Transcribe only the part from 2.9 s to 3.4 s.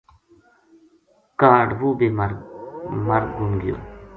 مر